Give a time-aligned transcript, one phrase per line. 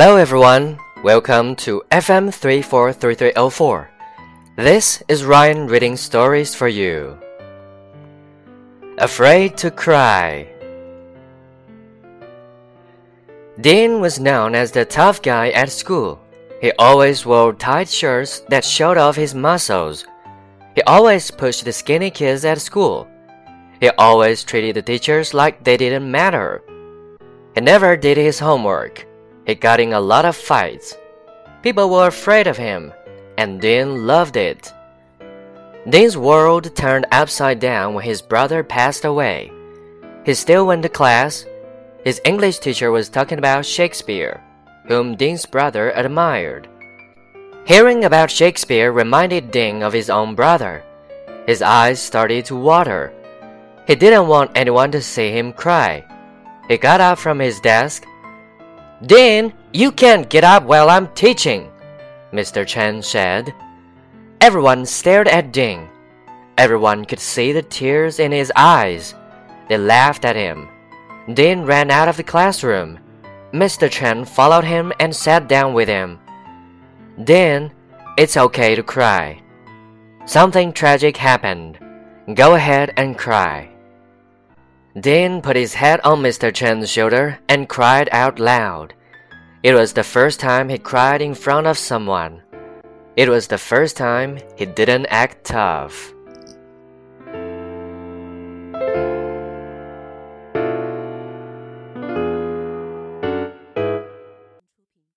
[0.00, 3.90] Hello everyone, welcome to FM 343304.
[4.54, 7.18] This is Ryan reading stories for you.
[8.98, 10.46] Afraid to Cry.
[13.60, 16.20] Dean was known as the tough guy at school.
[16.60, 20.06] He always wore tight shirts that showed off his muscles.
[20.76, 23.08] He always pushed the skinny kids at school.
[23.80, 26.62] He always treated the teachers like they didn't matter.
[27.56, 29.07] He never did his homework.
[29.48, 30.94] He got in a lot of fights.
[31.62, 32.92] People were afraid of him,
[33.38, 34.74] and Dean loved it.
[35.88, 39.50] Dean's world turned upside down when his brother passed away.
[40.26, 41.46] He still went to class.
[42.04, 44.44] His English teacher was talking about Shakespeare,
[44.86, 46.68] whom Dean's brother admired.
[47.64, 50.84] Hearing about Shakespeare reminded Dean of his own brother.
[51.46, 53.14] His eyes started to water.
[53.86, 56.04] He didn't want anyone to see him cry.
[56.68, 58.04] He got up from his desk.
[59.06, 61.70] Dean, you can't get up while I'm teaching,
[62.32, 62.66] Mr.
[62.66, 63.54] Chen said.
[64.40, 65.88] Everyone stared at Dean.
[66.56, 69.14] Everyone could see the tears in his eyes.
[69.68, 70.68] They laughed at him.
[71.32, 72.98] Dean ran out of the classroom.
[73.52, 73.88] Mr.
[73.88, 76.18] Chen followed him and sat down with him.
[77.22, 77.70] Dean,
[78.16, 79.40] it's okay to cry.
[80.26, 81.78] Something tragic happened.
[82.34, 83.70] Go ahead and cry.
[85.00, 86.52] Dean put his head on Mr.
[86.52, 88.94] Chen's shoulder and cried out loud.
[89.62, 92.42] It was the first time he cried in front of someone.
[93.16, 96.14] It was the first time he didn't act tough.